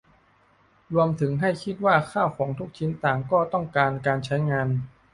[0.93, 4.67] รวมถึงให้คิดว่าข้าวของทุกชิ้นต่างก็ต้องการการใช้งาน